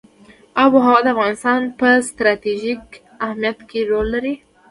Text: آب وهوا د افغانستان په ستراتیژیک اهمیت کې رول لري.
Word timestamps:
آب 0.63 0.71
وهوا 0.75 0.97
د 1.03 1.07
افغانستان 1.13 1.61
په 1.79 1.87
ستراتیژیک 2.09 2.83
اهمیت 3.25 3.59
کې 3.69 3.79
رول 3.89 4.07
لري. 4.15 4.33